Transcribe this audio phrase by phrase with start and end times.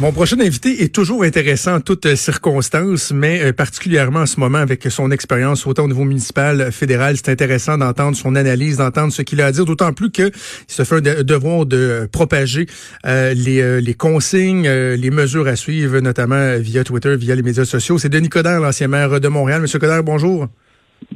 [0.00, 4.58] Mon prochain invité est toujours intéressant en toutes circonstances, mais euh, particulièrement en ce moment
[4.58, 9.22] avec son expérience autant au niveau municipal, fédéral, c'est intéressant d'entendre son analyse, d'entendre ce
[9.22, 10.30] qu'il a à dire, d'autant plus qu'il
[10.68, 12.66] se fait un devoir de propager
[13.06, 17.64] euh, les, euh, les, consignes, les mesures à suivre, notamment via Twitter, via les médias
[17.64, 17.98] sociaux.
[17.98, 19.62] C'est Denis Coderre, l'ancien maire de Montréal.
[19.62, 20.46] Monsieur Coderre, bonjour.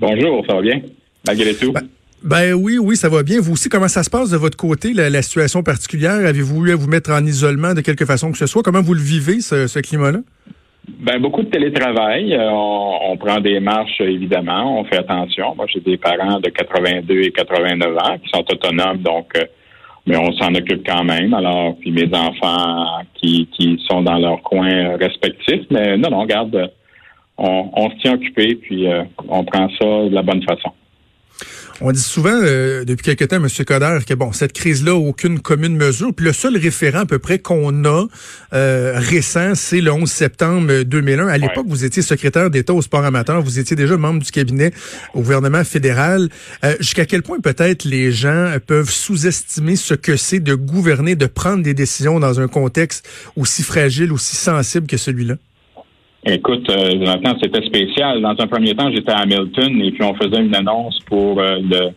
[0.00, 0.80] Bonjour, ça va bien,
[1.24, 1.70] malgré tout.
[1.70, 1.82] Ben,
[2.24, 3.40] ben oui, oui, ça va bien.
[3.40, 6.24] Vous aussi, comment ça se passe de votre côté, la, situation particulière?
[6.24, 8.62] Avez-vous eu à vous mettre en isolement de quelque façon que ce soit?
[8.62, 10.20] Comment vous le vivez, ce, climat-là?
[11.00, 12.34] Ben beaucoup de télétravail.
[12.34, 14.80] Euh, on, prend des marches, évidemment.
[14.80, 15.54] On fait attention.
[15.56, 19.44] Moi, j'ai des parents de 82 et 89 ans qui sont autonomes, donc euh,
[20.06, 21.32] mais on s'en occupe quand même.
[21.34, 25.60] Alors, puis mes enfants qui, qui sont dans leur coin respectif.
[25.70, 26.72] Mais non, non, regarde,
[27.38, 30.72] on, on se tient occupé, puis euh, on prend ça de la bonne façon.
[31.84, 33.48] On dit souvent euh, depuis quelque temps, M.
[33.66, 36.14] Coder, que bon, cette crise-là, aucune commune mesure.
[36.14, 38.06] Puis le seul référent à peu près qu'on a
[38.52, 41.26] euh, récent, c'est le 11 septembre 2001.
[41.26, 43.42] À l'époque, vous étiez secrétaire d'État au sport amateur.
[43.42, 44.72] Vous étiez déjà membre du cabinet
[45.12, 46.28] au gouvernement fédéral.
[46.64, 51.26] Euh, jusqu'à quel point peut-être les gens peuvent sous-estimer ce que c'est de gouverner, de
[51.26, 55.34] prendre des décisions dans un contexte aussi fragile, aussi sensible que celui-là?
[56.24, 58.20] Écoute, euh, Jonathan, c'était spécial.
[58.20, 61.58] Dans un premier temps, j'étais à Hamilton et puis on faisait une annonce pour euh,
[61.60, 61.90] le,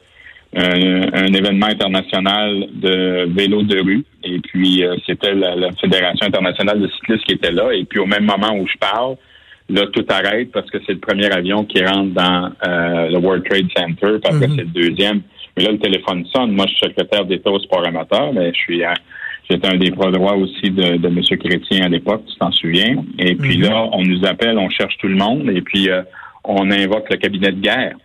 [0.55, 4.03] un, événement international de vélo de rue.
[4.23, 7.71] Et puis, euh, c'était la, Fédération internationale de cyclistes qui était là.
[7.71, 9.15] Et puis, au même moment où je parle,
[9.69, 13.67] là, tout arrête parce que c'est le premier avion qui rentre dans le World Trade
[13.77, 14.17] Center.
[14.23, 14.55] Parce que mhm.
[14.55, 15.21] c'est le deuxième.
[15.55, 16.51] Mais là, le téléphone sonne.
[16.51, 18.95] Moi, je suis secrétaire d'État au sport amateur, mais je suis à
[19.49, 21.21] J'étais un des pro droits aussi de, de M.
[21.37, 23.03] Chrétien à l'époque, tu t'en souviens.
[23.19, 23.65] Et puis mhm.
[23.65, 26.01] là, on nous appelle, on cherche tout le monde, et puis euh,
[26.43, 27.95] on invoque le cabinet de guerre.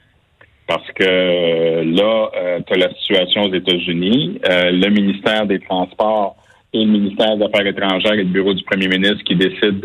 [0.66, 4.38] Parce que euh, là, euh, tu as la situation aux États-Unis.
[4.44, 6.36] le ministère des Transports
[6.72, 9.80] et le ministère des Affaires étrangères et le bureau du premier ministre qui décident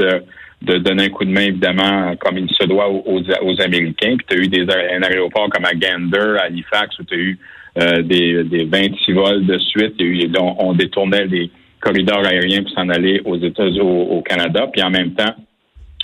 [0.61, 4.17] de, donner un coup de main, évidemment, comme il se doit aux, aux Américains.
[4.17, 7.17] Puis tu as eu des, un aéroport comme à Gander, à Halifax, où tu as
[7.17, 7.39] eu
[7.78, 9.96] euh, des, des 26 vols de suite.
[10.40, 14.68] on, détournait les corridors aériens pour s'en aller aux États-Unis, au, Canada.
[14.72, 15.36] Puis en même temps,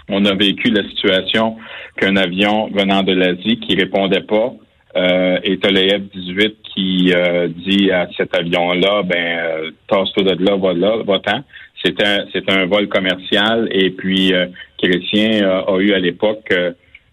[0.10, 1.58] on a vécu la situation
[1.98, 4.54] qu'un avion venant de l'Asie qui répondait pas
[4.98, 10.58] euh, et le F-18 qui euh, dit à cet avion-là, ben, euh, tasse-toi de là,
[10.58, 11.44] va là, va-t'en.
[11.84, 16.54] C'était un, un vol commercial et puis euh, Chrétien a eu à l'époque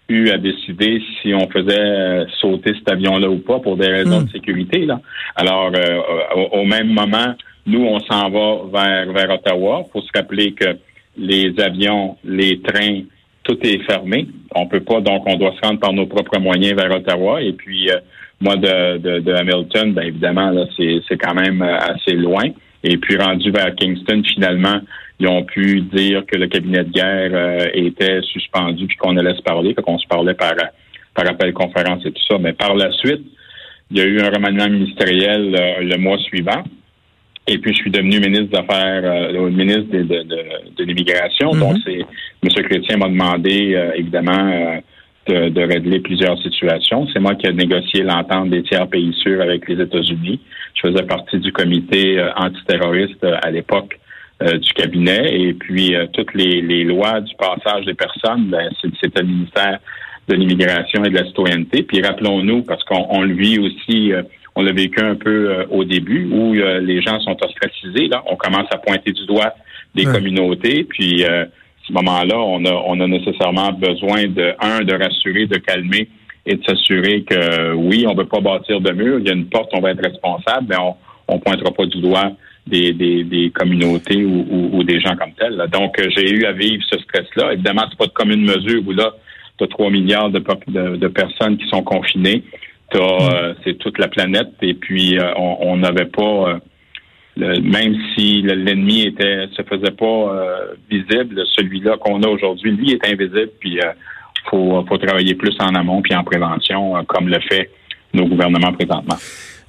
[0.09, 4.21] eu à décider si on faisait euh, sauter cet avion-là ou pas pour des raisons
[4.21, 4.31] de hmm.
[4.31, 4.87] sécurité.
[4.87, 5.01] Là.
[5.37, 6.01] Alors, euh,
[6.53, 7.35] au, même moment,
[7.67, 9.83] nous, on s'en va vers, vers Ottawa.
[9.87, 10.79] Il faut se rappeler que
[11.19, 13.03] les avions, les trains,
[13.43, 14.27] tout est fermé.
[14.55, 17.43] On peut pas, donc on doit se rendre par nos propres moyens vers Ottawa.
[17.43, 17.99] Et puis, euh,
[18.41, 22.45] moi, de, de, de, Hamilton, ben évidemment, là, c'est quand même assez loin.
[22.91, 24.81] Et puis, rendu vers Kingston, finalement,
[25.21, 29.35] ils ont pu dire que le cabinet de guerre euh, était suspendu puis qu'on allait
[29.35, 30.55] se parler, qu'on se parlait par,
[31.15, 32.39] par appel conférence et tout ça.
[32.39, 33.27] Mais par la suite,
[33.91, 36.65] il y a eu un remaniement ministériel euh, le mois suivant.
[37.47, 40.35] Et puis, je suis devenu ministre des Affaires, euh, ministre de, de,
[40.75, 41.51] de, l'immigration.
[41.51, 42.07] Donc, mm-hmm.
[42.43, 42.65] c'est M.
[42.71, 44.81] Chrétien m'a demandé, évidemment,
[45.29, 47.07] de, de, régler plusieurs situations.
[47.13, 50.41] C'est moi qui ai négocié l'entente des tiers pays sûrs avec les États-Unis.
[50.75, 53.99] Je faisais partie du comité antiterroriste à l'époque
[54.41, 55.37] euh, du cabinet.
[55.37, 59.81] Et puis, euh, toutes les, lois du passage des personnes, ben, c'est le ministère
[60.29, 61.83] de l'immigration et de la citoyenneté.
[61.83, 64.23] Puis rappelons-nous, parce qu'on le vit aussi, euh,
[64.55, 68.07] on l'a vécu un peu au début, où les gens sont ostracisés.
[68.07, 69.55] Là, on commence à pointer du doigt
[69.97, 70.85] des communautés.
[70.85, 71.25] Puis,
[71.89, 76.09] ce moment-là, on a, on a nécessairement besoin de un, de rassurer, de calmer
[76.47, 79.19] et de s'assurer que oui, on ne veut pas bâtir de mur.
[79.19, 80.77] Il y a une porte, on va être responsable, mais
[81.29, 82.33] on ne pointera pas du doigt
[82.67, 85.57] des, des, communautés ou, des gens comme tels.
[85.73, 87.55] Donc, euh, j'ai eu à vivre ce stress-là.
[87.55, 89.15] Évidemment, c'est pas de commune mesure où là,
[89.57, 90.41] tu as 3 milliards de,
[90.97, 92.45] de, personnes qui sont confinées.
[92.95, 92.99] Mm.
[92.99, 94.53] Euh, c'est toute la planète.
[94.61, 96.61] Et puis, euh, on n'avait pas,
[97.39, 100.35] même si l'ennemi était se faisait pas
[100.91, 103.51] visible, celui-là qu'on a aujourd'hui, lui, est invisible.
[103.61, 107.71] Puis, il faut, faut travailler plus en amont puis en prévention, comme le fait
[108.15, 109.17] nos gouvernements présentement.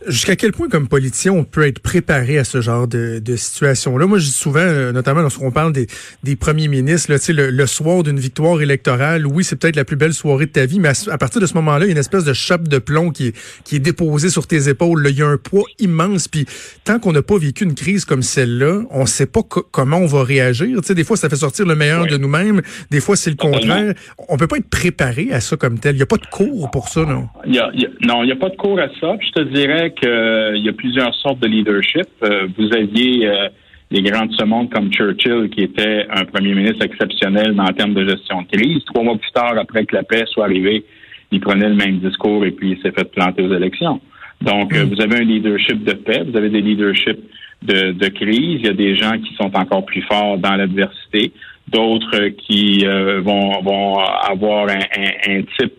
[0.08, 4.06] Jusqu'à quel point, comme politicien, on peut être préparé à ce genre de, de situation-là?
[4.08, 5.88] Moi, je dis souvent, euh, notamment lorsqu'on parle des,
[6.24, 9.98] des premiers ministres, là, le, le soir d'une victoire électorale, oui, c'est peut-être la plus
[9.98, 11.98] belle soirée de ta vie, mais à, partir de ce moment-là, il y a une
[11.98, 15.04] espèce de chape de plomb qui est, qui est déposée sur tes épaules.
[15.04, 15.10] Là.
[15.10, 16.28] Il y a un poids immense.
[16.28, 16.46] Puis
[16.86, 20.06] tant qu'on n'a pas vécu une crise comme celle-là, on ne sait pas comment on
[20.06, 20.80] va réagir.
[20.82, 22.62] Tu sais, des fois, ça fait sortir le meilleur de nous-mêmes.
[22.90, 23.94] Des fois, c'est le contraire.
[24.30, 25.96] On peut pas être préparé à ça comme tel.
[25.96, 27.28] Il n'y a pas de cours pour ça, non?
[27.46, 27.70] Il y a,
[28.02, 29.18] non, il n'y a pas de cours à ça.
[29.20, 32.08] je te dirais qu'il euh, y a plusieurs sortes de leadership.
[32.24, 33.50] Euh, vous aviez euh,
[33.92, 37.94] les grands de ce monde comme Churchill, qui était un premier ministre exceptionnel en termes
[37.94, 38.84] de gestion de crise.
[38.86, 40.84] Trois mois plus tard, après que la paix soit arrivée,
[41.32, 44.00] il prenait le même discours et puis il s'est fait planter aux élections.
[44.42, 44.84] Donc, mm.
[44.84, 47.20] vous avez un leadership de paix, vous avez des leaderships
[47.62, 48.62] de, de, crise.
[48.62, 51.34] Il y a des gens qui sont encore plus forts dans l'adversité,
[51.68, 52.86] d'autres qui
[53.22, 55.74] vont, vont avoir un, un type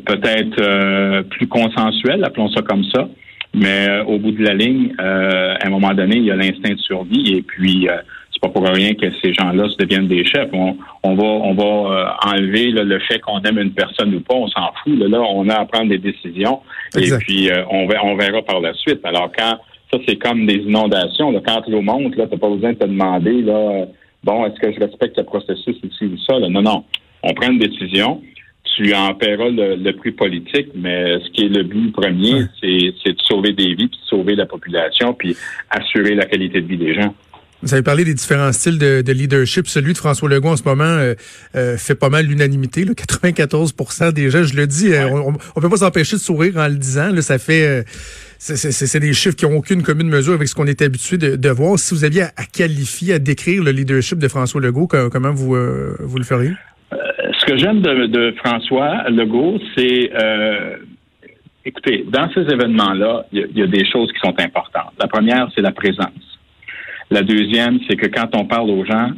[0.00, 3.08] peut-être euh, plus consensuel, appelons ça comme ça.
[3.54, 6.36] Mais euh, au bout de la ligne, euh, à un moment donné, il y a
[6.36, 7.86] l'instinct de survie et puis
[8.32, 10.48] c'est pas pour rien que ces gens-là se deviennent des chefs.
[10.52, 14.48] On, on va on va enlever le fait qu'on aime une personne ou pas, on
[14.48, 14.98] s'en fout.
[14.98, 16.60] Là, on a à prendre des décisions
[16.96, 19.00] et puis on, on verra par la suite.
[19.04, 19.58] Alors quand
[19.92, 22.86] ça c'est comme des inondations, là, quand l'eau monte, là, t'as pas besoin de te
[22.86, 23.86] demander là,
[24.24, 26.38] bon, est-ce que je respecte le processus ici ou ça?
[26.40, 26.48] Là?
[26.48, 26.84] Non, non.
[27.22, 28.20] On prend une décision
[28.76, 33.13] tu en paieras le, prix politique, mais ce qui est le but premier, c'est de
[33.44, 35.36] sauver des vies, puis sauver la population, puis
[35.70, 37.14] assurer la qualité de vie des gens.
[37.62, 39.66] Vous avez parlé des différents styles de, leadership.
[39.66, 41.14] Celui de François Legault en ce moment euh,
[41.56, 42.84] euh, fait pas mal l'unanimité.
[42.84, 43.74] 94
[44.12, 46.74] des gens, je le dis, euh, on, ne peut pas s'empêcher de sourire en le
[46.74, 47.10] disant.
[47.10, 47.86] Là, ça fait,
[48.38, 51.78] c'est des chiffres qui n'ont aucune commune mesure avec ce qu'on est habitué de, voir.
[51.78, 55.56] Si vous aviez à, qualifier, à décrire le leadership de François Legault, comment vous
[56.00, 56.52] vous le feriez?
[57.40, 60.10] ce que j'aime de, François Legault, c'est,
[61.64, 64.92] écoutez, dans ces événements-là, il y, a des choses qui sont importantes.
[65.00, 66.38] La première, c'est la présence.
[67.10, 69.10] La deuxième, c'est que quand on parle aux gens,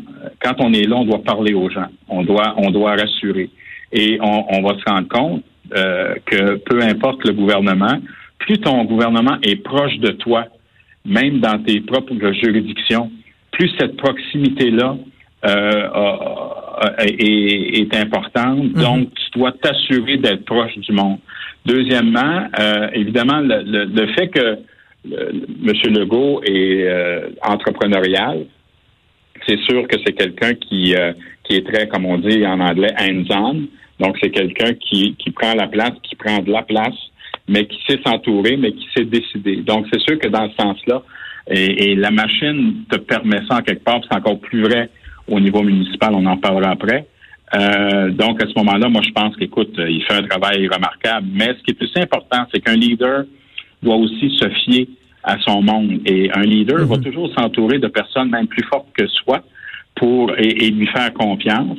[0.42, 1.88] quand on est là, on doit parler aux gens.
[2.08, 3.50] On doit, on doit rassurer.
[3.92, 5.44] Et on, va se rendre compte
[5.74, 7.98] euh, que peu importe le gouvernement,
[8.38, 10.46] plus ton gouvernement est proche de toi,
[11.04, 13.10] même dans tes propres juridictions,
[13.52, 14.96] plus cette proximité-là
[15.44, 15.88] euh,
[16.98, 18.58] est, importante.
[18.58, 18.82] Mhm.
[18.82, 21.18] Donc, tu dois t'assurer d'être proche du monde.
[21.66, 24.58] Deuxièmement, euh, évidemment, le, fait que
[25.04, 25.72] M.
[25.94, 28.46] Legault est euh, entrepreneurial,
[29.46, 30.94] c'est sûr que c'est quelqu'un qui,
[31.44, 33.66] qui est très, comme on dit en anglais, hands-on.
[34.00, 36.94] Donc, c'est quelqu'un qui, qui prend la place, qui prend de la place,
[37.48, 39.56] mais qui sait s'entourer, mais qui sait décider.
[39.56, 41.02] Donc, c'est sûr que dans ce sens-là,
[41.48, 44.90] et, et, la machine te permet ça en quelque part, c'est encore plus vrai
[45.28, 47.06] au niveau municipal, on en parlera après.
[47.54, 51.28] Euh, donc, à ce moment-là, moi, je pense qu'écoute, il fait un travail remarquable.
[51.32, 53.24] Mais ce qui est plus important, c'est qu'un leader
[53.82, 54.88] doit aussi se fier
[55.22, 56.00] à son monde.
[56.06, 57.04] Et un leader va mhm.
[57.04, 59.42] toujours s'entourer de personnes même plus fortes que soi
[59.96, 61.78] pour et, lui faire confiance.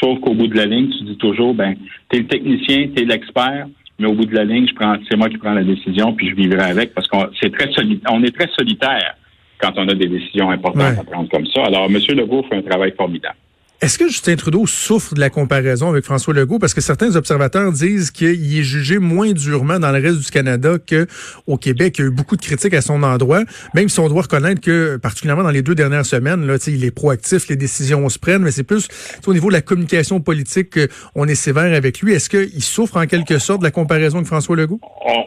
[0.00, 1.74] Sauf qu'au bout de la ligne, tu dis toujours, ben,
[2.08, 3.66] t'es le technicien, t'es l'expert,
[3.98, 6.30] mais au bout de la ligne, je prends, c'est moi qui prends la décision, puis
[6.30, 7.68] je vivrai avec parce qu'on c'est très
[8.10, 9.16] on est très solitaire
[9.58, 11.64] quand on a des décisions importantes à prendre comme ça.
[11.64, 11.98] Alors, M.
[12.16, 13.36] Legault fait un travail formidable.
[13.82, 16.58] Est-ce que Justin Trudeau souffre de la comparaison avec François Legault?
[16.58, 20.76] Parce que certains observateurs disent qu'il est jugé moins durement dans le reste du Canada
[20.78, 21.96] qu'au Québec.
[21.98, 23.42] Il y a eu beaucoup de critiques à son endroit,
[23.74, 26.90] même si on doit reconnaître que, particulièrement dans les deux dernières semaines, là, il est
[26.90, 28.88] proactif, les décisions se prennent, mais c'est plus
[29.26, 30.78] au niveau de la communication politique
[31.14, 32.14] qu'on est sévère avec lui.
[32.14, 34.80] Est-ce qu'il souffre en quelque sorte de la comparaison avec François Legault?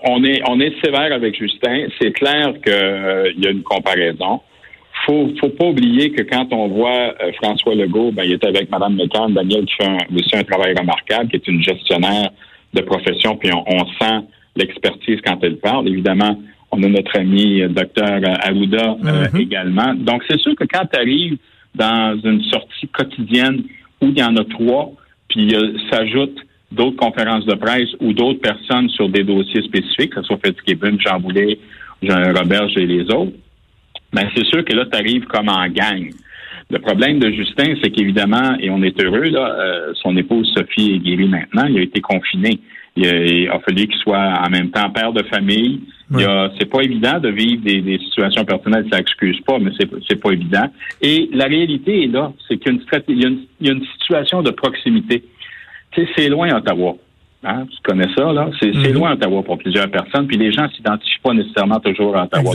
[0.05, 1.87] On, est, on est sévère avec Justin.
[2.01, 4.41] C'est clair qu'il euh, y a une comparaison
[5.09, 8.69] faut, faut pas oublier que quand on voit euh, François Legault, ben, il est avec
[8.69, 12.29] Mme McCann, Daniel qui fait aussi un travail remarquable, qui est une gestionnaire
[12.73, 14.25] de profession, puis on, sent
[14.55, 15.87] l'expertise quand elle parle.
[15.87, 16.39] Évidemment,
[16.71, 19.41] on a notre ami euh, docteur Arruda euh, mm-hmm.
[19.41, 19.93] également.
[19.95, 21.37] Donc, c'est sûr que quand tu arrives
[21.73, 23.63] dans une sortie quotidienne
[24.01, 24.91] où il y en a trois,
[25.27, 25.53] puis
[25.91, 26.39] s'ajoutent
[26.71, 30.97] d'autres conférences de presse ou d'autres personnes sur des dossiers spécifiques, que ce soit Fitzgibbon,
[30.99, 31.59] Jean Boulet,
[32.01, 33.33] Jean Robert et les autres,
[34.13, 36.09] ben c'est sûr que là, tu arrives comme en gang.
[36.71, 40.93] Le problème de Justin, c'est qu'évidemment, et on est heureux, là, euh, son épouse Sophie
[40.95, 42.59] est guérie maintenant, il a été confiné.
[42.95, 45.81] Il a, fallu qu'il soit en même temps père de famille.
[46.59, 50.65] C'est pas évident de vivre des, situations personnelles, ça excuse pas, mais c'est pas évident.
[51.01, 55.23] Et la réalité est là, c'est qu'il y, a une situation de proximité.
[55.91, 56.95] Tu sais, c'est loin Ottawa.
[57.43, 57.65] Hein?
[57.71, 58.49] Tu connais ça, là?
[58.59, 58.93] C'est mm-hmm.
[58.93, 62.53] loin Ottawa pour plusieurs personnes, puis les gens s'identifient pas nécessairement toujours à Ottawa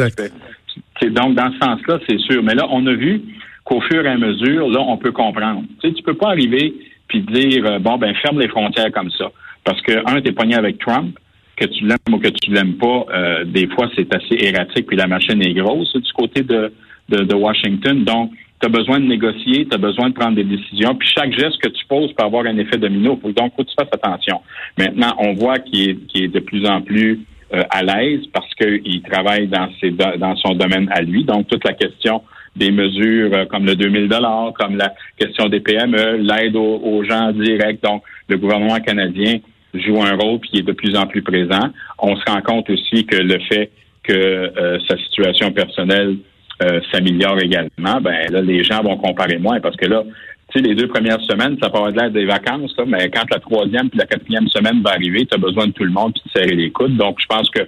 [1.02, 2.42] donc, dans ce sens-là, c'est sûr.
[2.42, 3.22] Mais là, on a vu
[3.64, 5.62] qu'au fur et à mesure, là, on peut comprendre.
[5.80, 6.74] Tu sais, tu peux pas arriver
[7.08, 9.30] puis dire, euh, bon, ben, ferme les frontières comme ça.
[9.64, 11.18] Parce que, un, t'es pogné avec Trump.
[11.56, 14.96] que tu l'aimes ou que tu l'aimes pas, euh, des fois c'est assez erratique, puis
[14.96, 16.72] la machine est grosse du côté de,
[17.08, 18.02] de, Washington.
[18.02, 21.32] Donc, tu as besoin de négocier, tu as besoin de prendre des décisions, puis chaque
[21.32, 23.20] geste que tu poses peut avoir un effet domino.
[23.22, 24.40] Donc, faut que tu fasses attention.
[24.76, 27.20] Maintenant, on voit qu'il est, est de plus en plus
[27.54, 31.24] euh, à l'aise parce qu'il travaille dans, ses, dans son domaine à lui.
[31.24, 32.22] Donc, toute la question
[32.56, 37.32] des mesures euh, comme le 2000 dollars, comme la question des PME, l'aide aux, gens
[37.32, 37.82] directs.
[37.82, 39.38] Donc, le gouvernement canadien
[39.74, 41.70] joue un rôle qui est de plus en plus présent.
[41.98, 43.70] On se rend compte aussi que le fait
[44.04, 46.16] que euh, sa situation personnelle
[46.62, 50.04] euh, s'améliore également, ben là, les gens vont comparer moins parce que là,
[50.52, 53.88] tu sais, les deux premières semaines, ça peut l'air des vacances, mais quand la troisième
[53.88, 56.38] puis la quatrième semaine va arriver, tu as besoin de tout le monde puis de
[56.38, 56.96] serrer les coudes.
[56.96, 57.60] Donc, je pense que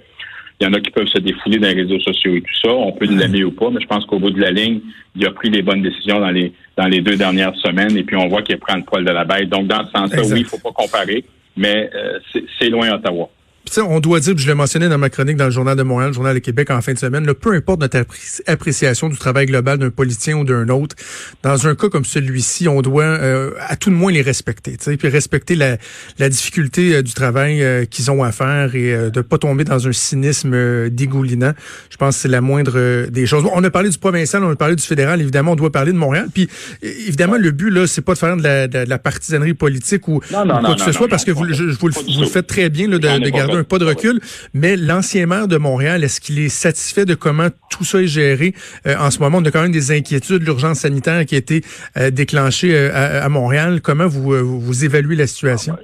[0.59, 2.73] il y en a qui peuvent se défouler dans les réseaux sociaux et tout ça.
[2.73, 4.79] On peut l'aimer ou pas, mais je pense qu'au bout de la ligne,
[5.15, 8.15] il a pris les bonnes décisions dans les dans les deux dernières semaines et puis
[8.15, 9.49] on voit qu'il prend le poil de la bête.
[9.49, 12.19] Donc, dans ce sens-là, oui, il faut pas comparer, mais euh,
[12.59, 13.29] c'est loin Ottawa
[13.77, 16.13] on doit dire, je l'ai mentionné dans ma chronique dans le Journal de Montréal, le
[16.13, 18.03] Journal de Québec en fin de semaine, peu importe notre
[18.47, 20.95] appréciation du travail global d'un politicien ou d'un autre,
[21.43, 25.07] dans un cas comme celui-ci, on doit euh, à tout le moins les respecter, puis
[25.09, 25.77] respecter la,
[26.19, 29.87] la difficulté euh, du travail euh, qu'ils ont à faire et de pas tomber dans
[29.87, 31.53] un cynisme dégoulinant.
[31.89, 33.45] Je pense que c'est la moindre des choses.
[33.53, 35.97] On a parlé du provincial, on a parlé du fédéral, évidemment, on doit parler de
[35.97, 36.27] Montréal.
[36.33, 36.49] Puis
[36.81, 40.19] évidemment, le but là, c'est pas de faire de la, de la partisanerie politique ou,
[40.19, 43.23] quoi que ce soit, parce que vous, je, vous, le, faites très bien là, de,
[43.23, 44.19] de garder un pas de recul,
[44.53, 48.53] mais l'ancien maire de Montréal, est-ce qu'il est satisfait de comment tout ça est géré
[48.85, 49.39] euh, en ce moment?
[49.41, 51.61] On a quand même des inquiétudes, l'urgence sanitaire qui a été
[51.97, 53.81] euh, déclenchée euh, à, Montréal.
[53.81, 55.75] Comment vous, vous évaluez la situation?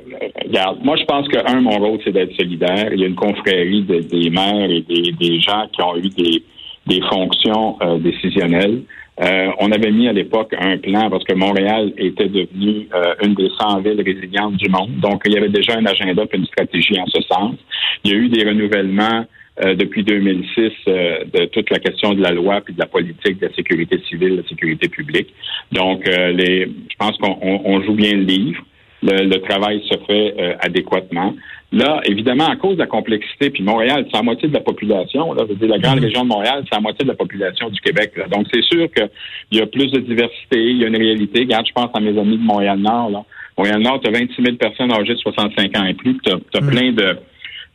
[0.46, 2.90] Regarde, moi je pense que, un, mon rôle, c'est d'être solidaire.
[2.94, 6.44] Il y a une confrérie des maires et des, gens qui ont eu des,
[6.88, 8.84] des fonctions décisionnelles.
[9.22, 13.36] Euh, on avait mis à l'époque un plan parce que Montréal était devenu euh, une
[13.36, 15.00] des 100 villes résilientes du monde.
[15.00, 17.56] Donc, il y avait déjà un agenda et une stratégie en ce sens.
[18.04, 19.26] Il y a eu des renouvellements
[19.64, 23.46] euh, depuis 2006 de toute la question de la loi puis de la politique de
[23.46, 25.32] la sécurité civile, de la sécurité publique.
[25.72, 28.64] Donc, les, je pense qu'on joue bien le livre.
[29.04, 31.36] Le, travail se fait adéquatement.
[31.74, 35.34] Là, évidemment, à cause de la complexité, puis Montréal, c'est la moitié de la population.
[35.34, 36.06] Là, je veux dire, la grande mhm.
[36.06, 38.14] région de Montréal, c'est la moitié de la population du Québec.
[38.30, 39.10] Donc, c'est sûr qu'il
[39.54, 41.40] y a plus de diversité, il y a une réalité.
[41.40, 43.26] Regarde, je pense à mes amis de Montréal-Nord.
[43.58, 46.70] Montréal-Nord, tu as 26 000 personnes âgées de 65 ans et plus, tu as, mhm.
[46.70, 47.18] plein de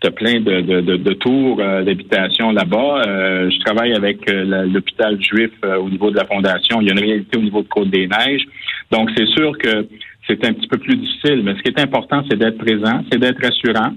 [0.00, 3.02] tu plein de, de, tours euh, d'habitation là-bas.
[3.04, 6.80] Euh, je travaille avec euh, l'hôpital juif au niveau de la fondation.
[6.80, 8.44] Il y a une réalité au niveau de Côte-des-Neiges.
[8.92, 9.88] Donc, c'est sûr que
[10.28, 11.42] c'est un petit peu plus difficile.
[11.42, 13.94] Mais ce qui est important, c'est d'être présent, c'est d'être rassurant,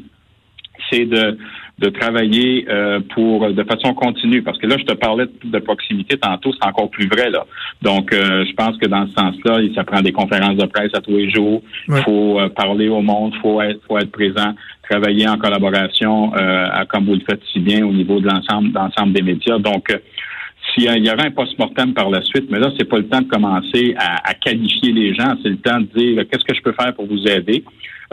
[0.90, 1.38] c'est de,
[1.80, 4.42] de travailler euh, pour de façon continue.
[4.42, 7.46] Parce que là, je te parlais de, proximité tantôt, c'est encore plus vrai là.
[7.82, 11.02] Donc, euh, je pense que dans ce sens-là, ça prend des conférences de presse à
[11.02, 11.62] tous les jours.
[11.88, 14.54] Il faut euh, parler au monde, faut être, faut être présent,
[14.90, 16.32] travailler en collaboration,
[16.90, 19.58] comme vous le faites si bien au niveau de l'ensemble, d'ensemble des médias.
[19.58, 19.88] Donc
[20.74, 23.28] s'il y aurait un post-mortem par la suite, mais là, c'est pas le temps de
[23.28, 26.94] commencer à, qualifier les gens, c'est le temps de dire qu'est-ce que je peux faire
[26.94, 27.64] pour vous aider?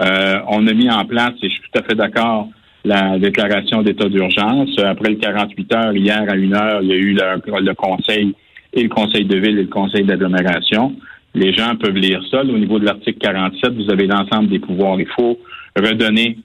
[0.00, 2.48] Euh, on a mis en place, et je suis tout à fait d'accord,
[2.84, 4.70] la déclaration d'état d'urgence.
[4.78, 8.34] Après le 48 heures, hier à une heure, il y a eu le, conseil
[8.72, 10.94] et le conseil de ville et le conseil d'agglomération.
[11.34, 12.40] Les gens peuvent lire ça.
[12.40, 14.98] Au niveau de l'article 47, vous avez l'ensemble des pouvoirs.
[15.00, 15.38] Il faut
[15.76, 16.38] redonner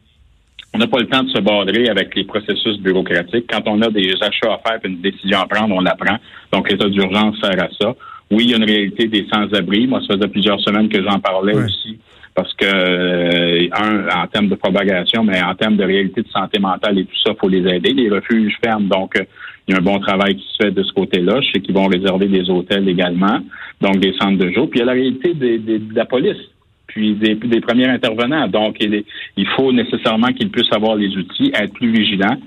[0.73, 3.45] on n'a pas le temps de se border avec les processus bureaucratiques.
[3.47, 6.17] Quand on a des achats à faire et une décision à prendre, on la prend.
[6.51, 7.95] Donc, l'état d'urgence sert à ça.
[8.31, 9.85] Oui, il y a une réalité des sans-abri.
[9.85, 11.99] Moi, ça faisait plusieurs semaines que j'en parlais aussi.
[12.33, 16.59] Parce que, euh, un, en termes de propagation, mais en termes de réalité de santé
[16.59, 17.93] mentale et tout ça, il faut les aider.
[17.93, 19.23] Les refuges ferment, donc euh,
[19.67, 21.39] il y a un bon travail qui se fait de ce côté-là.
[21.41, 23.39] Je sais qu'ils vont réserver des hôtels également,
[23.79, 24.67] donc des centres de jour.
[24.67, 26.41] Puis il y a la réalité de la police
[26.87, 28.47] puis des, des premiers intervenants.
[28.47, 29.03] Donc, il,
[29.37, 32.37] il faut nécessairement qu'ils puissent avoir les outils, être plus vigilants.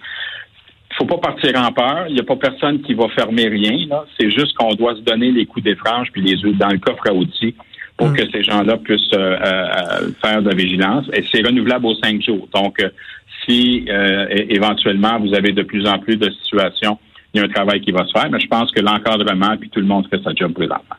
[0.90, 2.06] Il faut pas partir en peur.
[2.08, 3.76] Il n'y a pas personne qui va fermer rien.
[4.18, 7.08] C'est juste qu'on doit se donner les coups des franges puis les dans le coffre
[7.08, 7.54] à outils
[7.96, 8.16] pour mm.
[8.16, 11.06] que ces gens-là puissent euh, euh, faire de la vigilance.
[11.12, 12.48] Et c'est renouvelable aux cinq jours.
[12.54, 12.88] Donc, euh,
[13.44, 13.86] si
[14.48, 16.98] éventuellement vous avez de plus en plus de situations,
[17.32, 18.28] il y a un travail qui va se faire.
[18.30, 20.96] Mais je pense que l'encadrement puis tout le monde fait sa job présentement.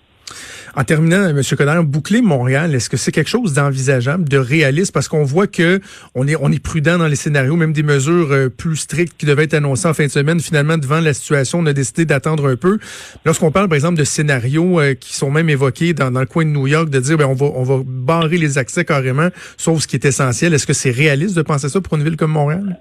[0.77, 1.41] En terminant, M.
[1.57, 4.93] Coderre, boucler Montréal, est-ce que c'est quelque chose d'envisageable, de réaliste?
[4.93, 5.79] Parce qu'on voit que
[6.13, 9.55] on est, prudent dans les scénarios, même des mesures euh, plus strictes qui devaient être
[9.55, 10.39] annoncées en fin de semaine.
[10.39, 12.77] Finalement, devant la situation, on a décidé d'attendre un peu.
[13.25, 16.51] Lorsqu'on parle, par exemple, de scénarios euh, qui sont même évoqués dans, le coin de
[16.51, 19.87] New York, de dire, ben, on va, on va barrer les accès carrément, sauf ce
[19.87, 20.53] qui est essentiel.
[20.53, 22.79] Est-ce que c'est réaliste de penser ça pour une ville comme Montréal?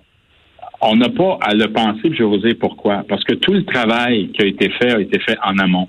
[0.83, 3.05] On n'a pas à le penser, je vous dire pourquoi.
[3.09, 5.89] Parce que tout le travail qui a été fait a été fait en amont.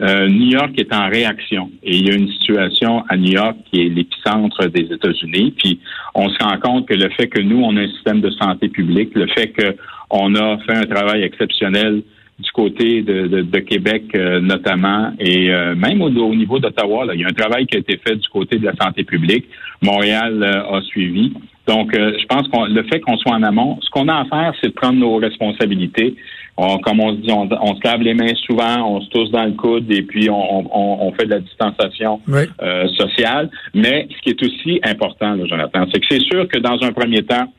[0.00, 3.56] Euh, New York est en réaction et il y a une situation à New York
[3.70, 5.54] qui est l'épicentre des États-Unis.
[5.58, 5.80] Puis
[6.14, 8.68] on se rend compte que le fait que nous, on a un système de santé
[8.68, 12.02] publique, le fait qu'on a fait un travail exceptionnel
[12.38, 17.28] du côté de, Québec euh, notamment et euh, même au, niveau d'Ottawa, il y a
[17.28, 19.44] un travail qui a été fait du côté de la santé publique.
[19.82, 21.34] Montréal a suivi.
[21.66, 24.54] Donc, je pense que le fait qu'on soit en amont, ce qu'on a à faire,
[24.60, 26.16] c'est de prendre nos responsabilités
[26.56, 29.52] comme on se dit, on, se lave les mains souvent, on se tousse dans le
[29.52, 33.50] coude et puis on, fait de la distanciation euh, sociale.
[33.74, 37.22] Mais ce qui est aussi important, Jonathan, c'est que c'est sûr que dans un premier
[37.22, 37.52] temps,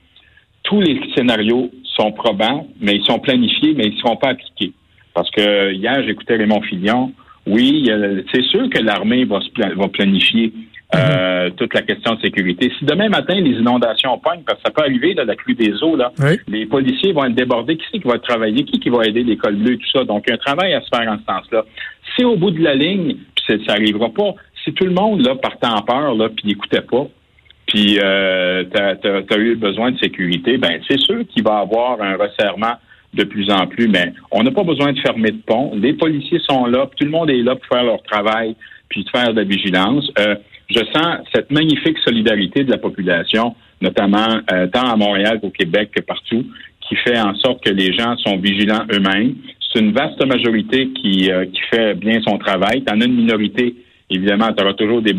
[0.63, 4.73] tous les scénarios sont probants, mais ils sont planifiés, mais ils ne seront pas appliqués.
[5.13, 7.11] Parce que hier, j'écoutais Raymond Fillon.
[7.47, 7.89] Oui,
[8.31, 9.39] c'est sûr que l'armée va,
[9.75, 10.53] va planifier
[10.93, 12.71] euh, toute la question de sécurité.
[12.77, 15.81] Si demain matin, les inondations pognent, parce que ça peut arriver, là, la pluie des
[15.83, 16.11] eaux, là,
[16.47, 17.77] les policiers vont être débordés.
[17.77, 18.63] Qui c'est qui va travailler?
[18.65, 20.03] Qui qui va aider l'école bleue, tout ça?
[20.03, 21.63] Donc, il y a un travail à se faire en ce sens-là.
[22.15, 25.35] Si au bout de la ligne, puis ça n'arrivera pas, si tout le monde là,
[25.35, 27.07] partait en peur, là, puis n'écoutait pas,
[27.67, 32.01] puis euh, tu as, eu besoin de sécurité, ben c'est sûr qu'il va y avoir
[32.01, 32.73] un resserrement
[33.13, 35.71] de plus en plus, mais on n'a pas besoin de fermer de pont.
[35.75, 38.55] Les policiers sont là, tout le monde est là pour faire leur travail,
[38.89, 40.11] puis de faire de la vigilance.
[40.19, 40.35] Euh,
[40.71, 45.91] je sens cette magnifique solidarité de la population, notamment euh, tant à Montréal qu'au Québec
[45.95, 46.45] que partout,
[46.87, 49.35] qui fait en sorte que les gens sont vigilants eux-mêmes.
[49.73, 52.83] C'est une vaste majorité qui, euh, qui fait bien son travail.
[52.83, 53.75] T'en as une minorité,
[54.09, 55.15] évidemment, tu auras toujours des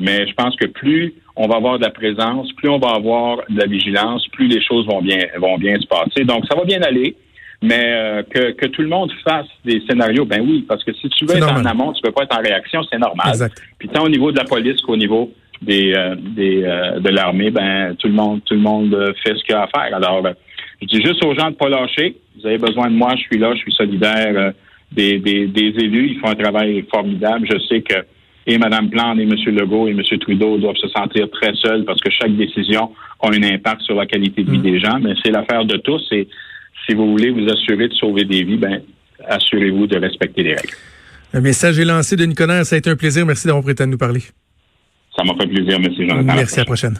[0.00, 3.38] mais je pense que plus on va avoir de la présence, plus on va avoir
[3.48, 6.24] de la vigilance, plus les choses vont bien, vont bien se passer.
[6.24, 7.16] Donc, ça va bien aller.
[7.64, 11.08] Mais euh, que, que, tout le monde fasse des scénarios, ben oui, parce que si
[11.08, 13.34] tu veux être en amont, tu peux pas être en réaction, c'est normal.
[13.78, 17.50] Puis tant au niveau de la police qu'au niveau des, euh, des euh, de l'armée,
[17.50, 19.96] ben tout le monde tout le monde fait ce qu'il a à faire.
[19.96, 20.34] Alors, ben,
[20.82, 22.16] je dis juste aux gens de pas lâcher.
[22.38, 24.52] Vous avez besoin de moi, je suis là, je suis solidaire
[24.92, 26.10] des, des, des, élus.
[26.12, 27.46] Ils font un travail formidable.
[27.50, 28.04] Je sais que
[28.46, 29.34] et Mme Plante et M.
[29.54, 30.02] Legault et M.
[30.20, 32.90] Trudeau doivent se sentir très seuls parce que chaque décision
[33.20, 34.62] a un impact sur la qualité de vie mm.
[34.62, 34.98] des gens.
[35.00, 36.02] Mais c'est l'affaire de tous.
[36.12, 36.28] Et
[36.86, 38.82] si vous voulez vous assurer de sauver des vies, ben,
[39.26, 40.74] assurez-vous de respecter les règles.
[41.32, 42.64] Le message est lancé, Denis Conner.
[42.64, 43.26] Ça a été un plaisir.
[43.26, 44.22] Merci d'avoir prêté à nous parler.
[45.16, 45.78] Ça m'a fait plaisir.
[45.80, 46.34] Merci, Jonathan.
[46.34, 46.98] Merci, à la prochaine.